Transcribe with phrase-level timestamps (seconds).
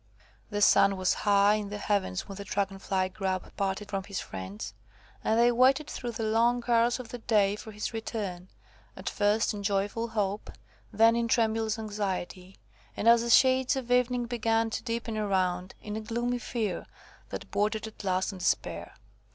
[0.49, 4.19] The sun was high in the heavens when the dragon fly Grub parted from his
[4.19, 4.73] friends,
[5.23, 8.49] and they waited through the long hours of the day for his return;
[8.97, 10.49] at first, in joyful hope,
[10.91, 12.57] then in tremulous anxiety,
[12.97, 16.87] and, as the shades of evening began to deepen around, in a gloomy fear,
[17.29, 18.95] that bordered at last on despair.